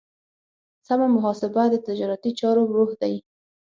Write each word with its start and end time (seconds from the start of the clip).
سمه 0.87 1.07
محاسبه 1.15 1.63
د 1.69 1.75
تجارتي 1.87 2.31
چارو 2.39 2.63
روح 2.75 2.91
دی. 3.01 3.15